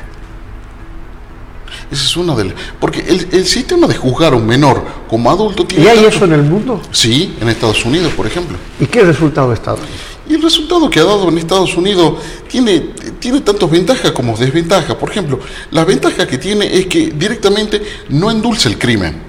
Esa 1.92 2.04
es 2.06 2.16
una 2.18 2.34
de 2.36 2.46
las... 2.46 2.54
Porque 2.80 3.02
el, 3.02 3.28
el 3.32 3.46
sistema 3.46 3.86
de 3.86 3.96
juzgar 3.96 4.34
a 4.34 4.38
un 4.38 4.46
menor 4.46 4.84
como 5.10 5.30
adulto 5.30 5.66
tiene... 5.66 5.84
¿Y 5.84 5.88
hay 5.88 5.96
tanto- 5.98 6.10
eso 6.16 6.26
en 6.26 6.34
el 6.34 6.44
mundo? 6.44 6.82
Sí, 6.92 7.36
en 7.42 7.50
Estados 7.50 7.84
Unidos, 7.86 8.14
por 8.14 8.26
ejemplo. 8.26 8.58
¿Y 8.80 8.86
qué 8.86 9.02
resultado 9.02 9.52
está 9.52 9.72
dando? 9.72 9.88
Y 10.30 10.36
el 10.36 10.42
resultado 10.42 10.90
que 10.90 11.00
ha 11.02 11.04
dado 11.04 11.28
en 11.28 11.38
Estados 11.38 11.76
Unidos 11.76 12.14
tiene, 12.48 12.80
tiene 13.20 13.42
tantas 13.42 13.70
ventajas 13.70 14.12
como 14.12 14.38
desventajas. 14.38 14.96
Por 14.96 15.10
ejemplo, 15.10 15.40
la 15.72 15.84
ventaja 15.84 16.26
que 16.26 16.38
tiene 16.38 16.74
es 16.74 16.86
que 16.86 17.12
directamente 17.12 17.82
no 18.08 18.32
endulza 18.32 18.70
el 18.70 18.78
crimen. 18.78 19.22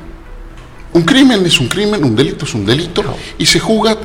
Un 0.92 1.02
crimen 1.02 1.44
es 1.44 1.58
un 1.58 1.66
crimen, 1.66 2.04
un 2.04 2.14
delito 2.14 2.44
es 2.44 2.54
un 2.54 2.64
delito 2.64 3.02
y 3.38 3.46
se 3.46 3.58
juzga 3.58 3.96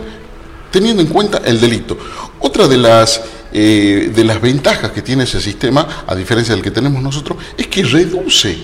teniendo 0.72 1.04
en 1.04 1.10
cuenta 1.10 1.40
el 1.46 1.60
delito. 1.62 1.98
Otra 2.40 2.68
de 2.68 2.78
las, 2.78 3.22
eh, 3.54 4.12
de 4.14 4.24
las 4.24 4.42
ventajas 4.42 4.92
que 4.92 5.02
tiene 5.02 5.24
ese 5.24 5.42
sistema, 5.42 6.04
a 6.08 6.16
diferencia 6.16 6.54
del 6.54 6.64
que 6.64 6.72
tenemos 6.72 7.02
nosotros, 7.02 7.38
es 7.58 7.68
que 7.68 7.84
reduce 7.84 8.58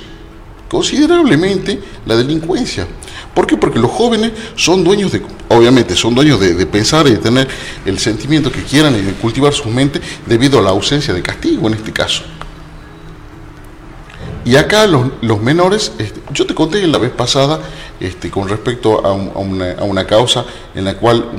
considerablemente 0.70 1.80
la 2.06 2.16
delincuencia. 2.16 2.88
¿Por 3.34 3.46
qué? 3.48 3.58
Porque 3.58 3.80
los 3.80 3.92
jóvenes 3.92 4.32
son 4.56 4.84
dueños 4.84 5.12
de, 5.12 5.22
obviamente, 5.50 5.96
son 5.96 6.16
dueños 6.16 6.40
de, 6.40 6.66
pensar 6.66 7.08
y 7.08 7.12
de 7.12 7.18
tener 7.18 7.48
el 7.86 8.00
sentimiento 8.00 8.52
que 8.52 8.64
quieran 8.64 8.96
y 8.96 9.02
de 9.02 9.14
cultivar 9.14 9.54
su 9.54 9.70
mente 9.70 10.02
debido 10.26 10.60
a 10.60 10.62
la 10.62 10.70
ausencia 10.72 11.14
de 11.14 11.22
castigo 11.22 11.68
en 11.68 11.76
este 11.76 11.92
caso. 11.92 12.24
Y 14.46 14.56
acá 14.58 14.86
los, 14.88 15.42
menores, 15.42 15.94
este, 15.98 16.20
yo 16.34 16.46
te 16.46 16.54
conté 16.54 16.86
la 16.88 16.98
vez 16.98 17.12
pasada 17.12 17.60
este, 18.00 18.30
con 18.30 18.50
respecto 18.50 19.06
a, 19.06 19.14
un- 19.14 19.30
a 19.34 19.40
una, 19.40 19.72
a 19.74 19.84
una 19.84 20.06
causa 20.06 20.44
en 20.76 20.84
la 20.86 20.96
cual 20.96 21.30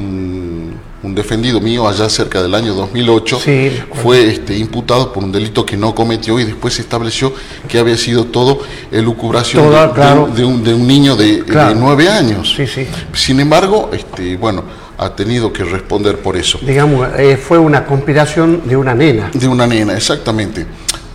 un 1.04 1.14
defendido 1.14 1.60
mío 1.60 1.86
allá 1.86 2.08
cerca 2.08 2.42
del 2.42 2.54
año 2.54 2.72
2008 2.74 3.38
Sí, 3.40 3.50
me 3.50 3.68
acuerdo. 3.80 4.02
fue 4.02 4.26
este, 4.30 4.56
imputado 4.56 5.12
por 5.12 5.22
un 5.22 5.30
delito 5.30 5.64
que 5.66 5.76
no 5.76 5.94
cometió 5.94 6.40
y 6.40 6.44
después 6.44 6.74
se 6.74 6.82
estableció 6.82 7.32
que 7.68 7.78
había 7.78 7.96
sido 7.96 8.24
todo 8.24 8.60
elucubración 8.90 9.64
Toda, 9.64 9.88
de, 9.88 9.92
claro. 9.92 10.24
un, 10.24 10.34
de 10.34 10.44
un- 10.44 10.64
de 10.64 10.74
un 10.74 10.86
niño 10.86 11.14
de, 11.16 11.36
de 11.36 11.44
Claro. 11.44 11.76
nueve 11.78 12.08
años. 12.08 12.54
Sí, 12.56 12.66
sí. 12.66 12.86
Sin 13.12 13.38
embargo, 13.40 13.90
este, 13.92 14.36
bueno, 14.36 14.64
ha 14.96 15.14
tenido 15.14 15.52
que 15.52 15.64
responder 15.64 16.18
por 16.20 16.36
eso. 16.36 16.58
Digamos, 16.62 17.06
eh, 17.18 17.36
fue 17.36 17.58
una 17.58 17.84
conspiración 17.84 18.62
de 18.64 18.76
una 18.76 18.94
nena. 18.94 19.30
De 19.34 19.46
una 19.48 19.66
nena, 19.66 19.94
exactamente. 19.94 20.66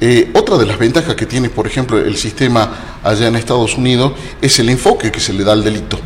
Eh, 0.02 0.32
otra 0.36 0.58
de 0.58 0.66
las 0.66 0.78
ventajas 0.78 1.16
que 1.16 1.26
tiene, 1.26 1.50
por 1.50 1.66
ejemplo, 1.66 1.98
el 1.98 2.16
sistema 2.16 3.00
allá 3.04 3.28
en 3.28 3.36
Estados 3.36 3.76
Unidos 3.78 4.14
es 4.42 4.60
el 4.60 4.70
enfoque 4.70 5.12
que 5.12 5.20
se 5.20 5.34
le 5.34 5.44
da 5.44 5.54
al 5.54 5.64
delito. 5.64 6.00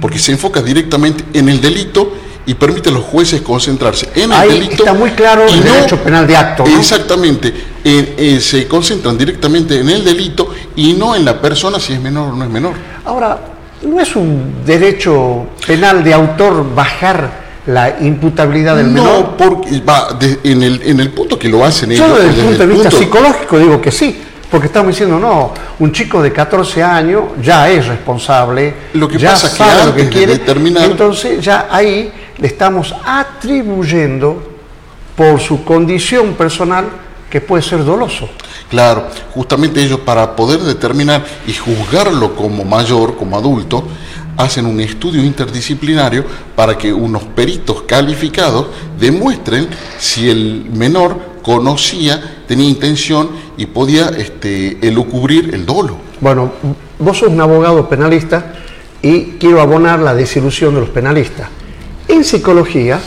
Porque 0.00 0.18
se 0.18 0.32
enfoca 0.32 0.62
directamente 0.62 1.24
en 1.32 1.48
el 1.48 1.60
delito 1.60 2.12
y 2.46 2.54
permite 2.54 2.90
a 2.90 2.92
los 2.92 3.02
jueces 3.04 3.40
concentrarse 3.42 4.08
en 4.14 4.30
el 4.30 4.32
Ahí 4.32 4.48
delito. 4.52 4.74
está 4.84 4.94
muy 4.94 5.10
claro 5.10 5.44
y 5.48 5.52
el 5.54 5.62
derecho 5.64 5.96
penal 5.98 6.26
de 6.26 6.36
acto, 6.36 6.64
¿no? 6.66 6.78
Exactamente. 6.78 7.52
En- 7.82 8.14
eh, 8.16 8.40
se 8.40 8.66
concentran 8.68 9.18
directamente 9.18 9.80
en 9.80 9.88
el 9.88 10.04
delito 10.04 10.48
y 10.76 10.92
no 10.92 11.14
en 11.16 11.24
la 11.24 11.40
persona 11.40 11.80
si 11.80 11.92
es 11.94 12.00
menor 12.00 12.32
o 12.32 12.36
no 12.36 12.44
es 12.44 12.50
menor. 12.50 12.74
Ahora, 13.04 13.38
¿no 13.82 14.00
es 14.00 14.14
un 14.16 14.64
derecho 14.64 15.46
penal 15.66 16.02
de 16.04 16.14
autor 16.14 16.72
bajar 16.74 17.46
la 17.66 17.96
imputabilidad 18.00 18.76
del 18.76 18.88
menor? 18.88 19.20
No, 19.20 19.36
porque 19.36 19.80
va 19.80 20.12
de- 20.18 20.38
en, 20.44 20.62
el, 20.62 20.82
en 20.84 21.00
el 21.00 21.10
punto 21.10 21.36
que 21.38 21.48
lo 21.48 21.64
hacen 21.64 21.90
Yo 21.90 22.04
ellos. 22.06 22.18
desde 22.24 22.40
el 22.40 22.46
punto 22.46 22.58
de 22.58 22.66
vista 22.66 22.90
punto- 22.90 23.04
psicológico 23.04 23.58
digo 23.58 23.80
que 23.80 23.90
sí, 23.90 24.22
porque 24.48 24.68
estamos 24.68 24.90
diciendo, 24.92 25.18
no, 25.18 25.52
un 25.80 25.90
chico 25.92 26.22
de 26.22 26.32
14 26.32 26.80
años 26.80 27.24
ya 27.42 27.68
es 27.68 27.86
responsable, 27.88 28.72
Lo 28.94 29.08
que 29.08 29.18
ya 29.18 29.30
pasa 29.30 29.50
que 29.50 29.56
sabe 29.56 29.72
lo 29.72 29.94
que 29.94 30.02
antes 30.02 30.04
de 30.06 30.10
quiere, 30.12 30.32
determinar- 30.38 30.84
entonces 30.84 31.44
ya 31.44 31.66
ahí 31.70 32.12
le 32.38 32.46
estamos 32.46 32.94
atribuyendo 33.04 34.56
por 35.16 35.40
su 35.40 35.64
condición 35.64 36.34
personal 36.34 36.86
que 37.30 37.40
puede 37.40 37.62
ser 37.62 37.84
doloso. 37.84 38.28
Claro, 38.70 39.06
justamente 39.32 39.82
ellos 39.82 40.00
para 40.00 40.36
poder 40.36 40.60
determinar 40.60 41.24
y 41.46 41.52
juzgarlo 41.52 42.34
como 42.34 42.64
mayor, 42.64 43.16
como 43.16 43.36
adulto, 43.36 43.84
hacen 44.36 44.66
un 44.66 44.80
estudio 44.80 45.24
interdisciplinario 45.24 46.24
para 46.54 46.76
que 46.76 46.92
unos 46.92 47.24
peritos 47.24 47.82
calificados 47.82 48.66
demuestren 48.98 49.68
si 49.98 50.28
el 50.28 50.66
menor 50.72 51.36
conocía, 51.42 52.42
tenía 52.46 52.68
intención 52.68 53.30
y 53.56 53.66
podía 53.66 54.08
este, 54.08 54.86
elucubrir 54.86 55.54
el 55.54 55.64
dolo. 55.64 55.96
Bueno, 56.20 56.52
vos 56.98 57.18
sos 57.18 57.28
un 57.28 57.40
abogado 57.40 57.88
penalista 57.88 58.52
y 59.00 59.32
quiero 59.38 59.60
abonar 59.60 60.00
la 60.00 60.14
desilusión 60.14 60.74
de 60.74 60.80
los 60.80 60.90
penalistas. 60.90 61.48
En 62.16 62.24
psicología 62.24 62.98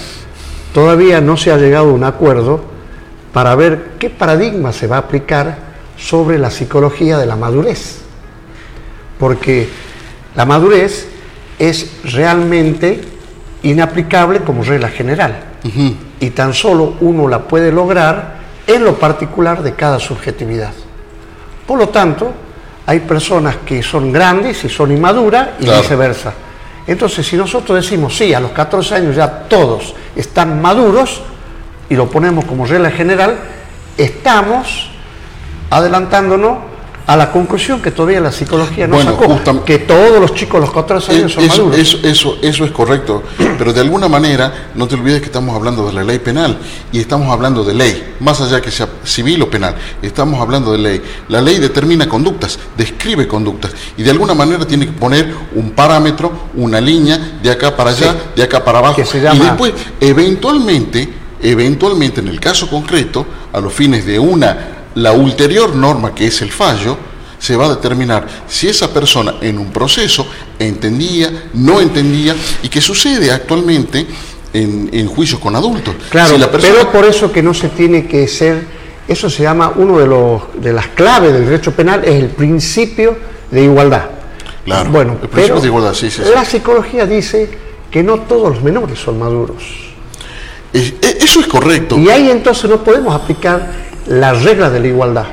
todavía 0.71 1.19
no 1.19 1.35
se 1.35 1.51
ha 1.51 1.57
llegado 1.57 1.89
a 1.89 1.93
un 1.93 2.03
acuerdo 2.03 2.61
para 3.33 3.55
ver 3.55 3.93
qué 3.97 4.11
paradigma 4.11 4.71
se 4.71 4.85
va 4.85 4.97
a 4.97 4.99
aplicar 4.99 5.57
sobre 5.97 6.37
la 6.37 6.51
psicología 6.51 7.17
de 7.17 7.25
la 7.25 7.35
madurez. 7.35 8.01
Porque 9.17 9.67
la 10.35 10.45
madurez 10.45 11.07
es 11.57 11.89
realmente 12.03 13.01
inaplicable 13.63 14.41
como 14.41 14.63
regla 14.63 14.89
general. 14.89 15.43
Y 16.19 16.29
tan 16.29 16.53
solo 16.53 16.93
uno 17.01 17.27
la 17.27 17.39
puede 17.47 17.71
lograr 17.71 18.35
en 18.67 18.83
lo 18.83 18.93
particular 18.99 19.63
de 19.63 19.73
cada 19.73 19.97
subjetividad. 19.99 20.73
Por 21.65 21.79
lo 21.79 21.89
tanto, 21.89 22.31
hay 22.85 22.99
personas 22.99 23.55
que 23.65 23.81
son 23.81 24.11
grandes 24.11 24.63
y 24.65 24.69
son 24.69 24.91
inmaduras 24.91 25.49
y 25.59 25.63
Claro. 25.63 25.81
viceversa. 25.81 26.33
Entonces, 26.89 27.27
si 27.27 27.37
nosotros 27.37 27.83
decimos, 27.83 28.17
sí, 28.17 28.33
a 28.33 28.39
los 28.39 28.49
14 28.49 28.95
años 28.95 29.15
ya 29.15 29.29
todos 29.47 29.93
están 30.15 30.59
maduros, 30.59 31.21
y 31.87 31.95
lo 31.95 32.09
ponemos 32.09 32.45
como 32.45 32.65
regla 32.65 32.89
general, 32.89 33.37
estamos 33.95 34.89
adelantándonos 35.69 36.57
a 37.09 37.17
la 37.17 37.31
conclusión 37.31 37.81
que 37.81 37.89
todavía 37.89 38.19
la 38.21 38.31
psicología 38.31 38.85
no 38.87 38.93
Bueno, 38.95 39.17
sacó, 39.41 39.65
que 39.65 39.79
todos 39.79 40.19
los 40.21 40.31
chicos 40.35 40.57
a 40.57 40.61
los 40.61 40.71
14 40.71 41.11
años 41.11 41.33
son 41.33 41.43
Eso, 41.43 41.63
maduros. 41.65 41.79
eso, 41.79 41.97
eso, 42.03 42.37
eso 42.43 42.65
es 42.65 42.69
correcto, 42.71 43.23
pero 43.57 43.73
de 43.73 43.81
alguna 43.81 44.07
manera 44.07 44.69
no 44.75 44.87
te 44.87 44.93
olvides 44.93 45.19
que 45.19 45.25
estamos 45.25 45.55
hablando 45.55 45.87
de 45.87 45.93
la 45.93 46.03
ley 46.03 46.19
penal 46.19 46.59
y 46.91 46.99
estamos 46.99 47.33
hablando 47.33 47.63
de 47.63 47.73
ley, 47.73 48.13
más 48.19 48.39
allá 48.41 48.61
que 48.61 48.69
sea 48.69 48.87
civil 49.03 49.41
o 49.41 49.49
penal, 49.49 49.73
estamos 50.03 50.39
hablando 50.39 50.71
de 50.71 50.77
ley. 50.77 51.01
La 51.29 51.41
ley 51.41 51.57
determina 51.57 52.07
conductas, 52.07 52.59
describe 52.77 53.27
conductas 53.27 53.71
y 53.97 54.03
de 54.03 54.11
alguna 54.11 54.35
manera 54.35 54.67
tiene 54.67 54.85
que 54.85 54.91
poner 54.91 55.33
un 55.55 55.71
parámetro, 55.71 56.31
una 56.53 56.79
línea 56.79 57.39
de 57.41 57.49
acá 57.49 57.75
para 57.75 57.89
allá, 57.89 58.11
Sí. 58.11 58.17
de 58.35 58.43
acá 58.43 58.63
para 58.63 58.77
abajo 58.77 58.97
Que 58.97 59.05
se 59.05 59.17
y 59.17 59.21
llama- 59.21 59.45
después 59.45 59.73
eventualmente, 59.99 61.09
eventualmente 61.41 62.19
en 62.21 62.27
el 62.27 62.39
caso 62.39 62.69
concreto, 62.69 63.25
a 63.51 63.59
los 63.59 63.73
fines 63.73 64.05
de 64.05 64.19
una 64.19 64.75
la 64.95 65.11
ulterior 65.13 65.75
norma 65.75 66.13
que 66.15 66.27
es 66.27 66.41
el 66.41 66.51
fallo, 66.51 66.97
se 67.37 67.55
va 67.55 67.67
a 67.67 67.69
determinar 67.69 68.27
si 68.47 68.67
esa 68.67 68.93
persona 68.93 69.35
en 69.41 69.57
un 69.57 69.71
proceso 69.71 70.27
entendía, 70.57 71.45
no 71.53 71.79
entendía 71.79 72.35
y 72.63 72.67
que 72.69 72.81
sucede 72.81 73.31
actualmente 73.31 74.05
en, 74.51 74.89
en 74.91 75.07
juicios 75.07 75.39
con 75.39 75.55
adultos. 75.55 75.95
Claro, 76.09 76.33
Si 76.33 76.37
la 76.39 76.51
persona- 76.51 76.73
pero 76.77 76.91
por 76.91 77.05
eso 77.05 77.31
que 77.31 77.41
no 77.41 77.53
se 77.53 77.69
tiene 77.69 78.07
que 78.07 78.27
ser, 78.27 78.65
eso 79.07 79.29
se 79.29 79.43
llama 79.43 79.71
uno 79.75 79.99
de 79.99 80.07
los 80.07 80.41
de 80.61 80.73
las 80.73 80.87
claves 80.87 81.31
del 81.31 81.45
derecho 81.45 81.71
penal 81.71 82.03
es 82.03 82.15
el 82.15 82.27
principio 82.29 83.17
de 83.51 83.63
igualdad. 83.63 84.09
Claro, 84.65 84.89
bueno, 84.91 85.13
el 85.13 85.29
principio 85.29 85.47
pero 85.55 85.61
de 85.61 85.67
igualdad, 85.67 85.93
sí, 85.93 86.11
sí, 86.11 86.21
sí. 86.23 86.29
La 86.33 86.43
psicología 86.45 87.05
dice 87.05 87.49
que 87.89 88.03
no 88.03 88.19
todos 88.21 88.49
los 88.53 88.61
menores 88.63 88.99
son 88.99 89.17
maduros. 89.17 89.63
Eh, 90.73 90.99
eso 91.21 91.39
es 91.39 91.47
correcto. 91.47 91.97
Y 91.97 92.09
ahí 92.09 92.29
entonces 92.29 92.69
no 92.69 92.83
podemos 92.83 93.15
aplicar 93.15 93.88
la 94.09 94.33
regla 94.33 94.69
de 94.69 94.79
la 94.79 94.87
igualdad. 94.87 95.25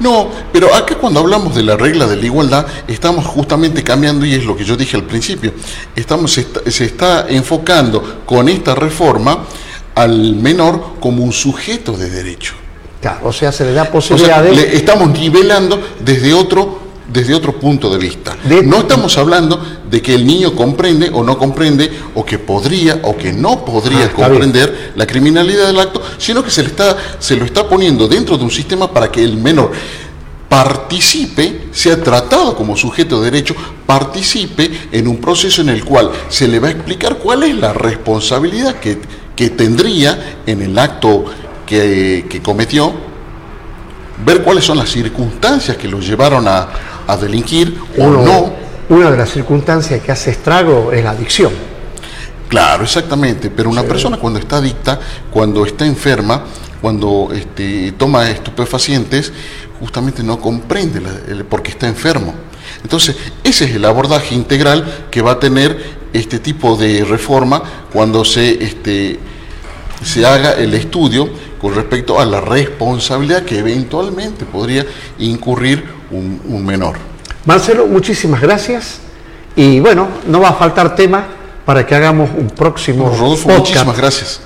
No, 0.00 0.30
pero 0.52 0.74
acá 0.74 0.96
cuando 0.96 1.20
hablamos 1.20 1.54
de 1.54 1.62
la 1.62 1.76
regla 1.76 2.06
de 2.06 2.16
la 2.16 2.24
igualdad, 2.24 2.66
estamos 2.88 3.26
justamente 3.26 3.82
cambiando, 3.82 4.24
y 4.24 4.34
es 4.34 4.44
lo 4.44 4.56
que 4.56 4.64
yo 4.64 4.76
dije 4.76 4.96
al 4.96 5.04
principio, 5.04 5.52
estamos, 5.94 6.32
se, 6.32 6.42
está, 6.42 6.70
se 6.70 6.84
está 6.84 7.26
enfocando 7.28 8.22
con 8.24 8.48
esta 8.48 8.74
reforma 8.74 9.44
al 9.94 10.34
menor 10.34 10.94
como 11.00 11.22
un 11.22 11.32
sujeto 11.32 11.92
de 11.92 12.10
derecho. 12.10 12.54
Claro, 13.00 13.20
o 13.24 13.32
sea, 13.32 13.50
se 13.50 13.64
le 13.64 13.72
da 13.72 13.82
O 13.82 13.84
sea, 13.84 13.92
posibilidad 13.92 14.42
de... 14.42 14.52
le 14.54 14.76
estamos 14.76 15.10
nivelando 15.10 15.80
desde 16.04 16.32
otro, 16.32 16.81
desde 17.12 17.34
otro 17.34 17.58
punto 17.58 17.90
de 17.90 17.98
vista. 17.98 18.36
De- 18.44 18.62
no 18.62 18.78
estamos 18.78 19.16
hablando 19.18 19.60
de 19.90 20.00
que 20.02 20.14
el 20.14 20.26
niño 20.26 20.54
comprende 20.54 21.10
o 21.12 21.22
no 21.22 21.36
comprende, 21.38 21.90
o 22.14 22.24
que 22.24 22.38
podría 22.38 23.00
o 23.02 23.16
que 23.16 23.32
no 23.32 23.64
podría 23.64 24.06
Ah, 24.06 24.12
comprender 24.14 24.92
la 24.96 25.06
criminalidad 25.06 25.66
del 25.66 25.80
acto, 25.80 26.02
sino 26.18 26.42
que 26.42 26.50
se, 26.50 26.62
le 26.62 26.68
está, 26.68 26.96
se 27.18 27.36
lo 27.36 27.44
está 27.44 27.68
poniendo 27.68 28.08
dentro 28.08 28.36
de 28.38 28.44
un 28.44 28.50
sistema 28.50 28.90
para 28.92 29.10
que 29.10 29.22
el 29.22 29.36
menor 29.36 29.72
participe, 30.48 31.68
sea 31.72 32.02
tratado 32.02 32.54
como 32.54 32.76
sujeto 32.76 33.20
de 33.22 33.30
derecho, 33.30 33.54
participe 33.86 34.70
en 34.92 35.08
un 35.08 35.16
proceso 35.16 35.62
en 35.62 35.70
el 35.70 35.82
cual 35.84 36.10
se 36.28 36.46
le 36.46 36.58
va 36.60 36.68
a 36.68 36.72
explicar 36.72 37.16
cuál 37.16 37.42
es 37.44 37.54
la 37.56 37.72
responsabilidad 37.72 38.74
que, 38.76 38.98
que 39.34 39.48
tendría 39.50 40.36
en 40.46 40.60
el 40.60 40.78
acto 40.78 41.24
que, 41.66 42.26
que 42.28 42.42
cometió, 42.42 42.92
ver 44.26 44.42
cuáles 44.42 44.64
son 44.64 44.76
las 44.76 44.90
circunstancias 44.90 45.76
que 45.78 45.88
lo 45.88 46.00
llevaron 46.00 46.46
a, 46.46 46.68
a 47.06 47.16
delinquir 47.16 47.76
o 47.98 48.06
no. 48.08 48.52
Una 48.88 49.10
de 49.10 49.16
las 49.16 49.30
circunstancias 49.30 50.00
que 50.02 50.12
hace 50.12 50.30
estrago 50.32 50.92
es 50.92 51.02
la 51.02 51.10
adicción. 51.10 51.52
Claro, 52.48 52.84
exactamente, 52.84 53.48
pero 53.50 53.70
una 53.70 53.82
persona 53.82 54.18
cuando 54.18 54.38
está 54.38 54.56
adicta, 54.58 55.00
cuando 55.30 55.64
está 55.64 55.86
enferma, 55.86 56.44
cuando 56.82 57.30
este, 57.34 57.92
toma 57.92 58.28
estupefacientes, 58.28 59.32
justamente 59.80 60.22
no 60.22 60.38
comprende 60.38 61.00
la- 61.00 61.32
el- 61.32 61.44
porque 61.44 61.70
está 61.70 61.88
enfermo. 61.88 62.34
Entonces, 62.82 63.16
ese 63.42 63.64
es 63.64 63.70
el 63.76 63.84
abordaje 63.84 64.34
integral 64.34 65.06
que 65.10 65.22
va 65.22 65.32
a 65.32 65.40
tener 65.40 66.02
este 66.12 66.38
tipo 66.38 66.76
de 66.76 67.04
reforma 67.04 67.62
cuando 67.92 68.24
se, 68.24 68.62
este, 68.62 69.18
se 70.04 70.26
haga 70.26 70.52
el 70.52 70.74
estudio 70.74 71.28
con 71.60 71.74
respecto 71.74 72.20
a 72.20 72.24
la 72.24 72.40
responsabilidad 72.40 73.44
que 73.44 73.58
eventualmente 73.58 74.44
podría 74.44 74.84
incurrir 75.18 75.84
un, 76.10 76.40
un 76.48 76.64
menor. 76.64 76.96
Marcelo, 77.44 77.86
muchísimas 77.86 78.40
gracias. 78.40 79.00
Y 79.56 79.80
bueno, 79.80 80.08
no 80.26 80.40
va 80.40 80.50
a 80.50 80.54
faltar 80.54 80.94
tema 80.94 81.26
para 81.64 81.86
que 81.86 81.94
hagamos 81.94 82.30
un 82.36 82.48
próximo 82.50 83.08
Rodolfo, 83.08 83.48
podcast 83.48 83.58
muchísimas 83.58 83.96
gracias. 83.96 84.40